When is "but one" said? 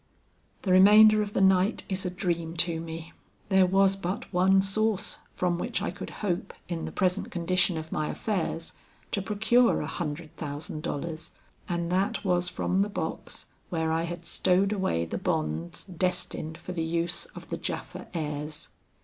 3.95-4.59